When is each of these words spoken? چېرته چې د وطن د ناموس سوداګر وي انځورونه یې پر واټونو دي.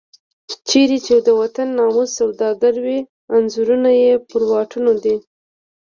چېرته 0.69 0.97
چې 1.05 1.15
د 1.27 1.29
وطن 1.41 1.67
د 1.71 1.75
ناموس 1.77 2.09
سوداګر 2.19 2.75
وي 2.85 2.99
انځورونه 3.35 3.89
یې 4.01 4.13
پر 4.29 4.41
واټونو 4.49 4.91
دي. 5.03 5.15